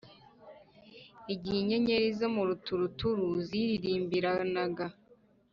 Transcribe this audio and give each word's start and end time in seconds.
igihe 1.33 1.57
inyenyeri 1.61 2.07
zo 2.19 2.27
mu 2.35 2.41
ruturuturu 2.49 3.25
zaririmbiranaga, 3.47 4.85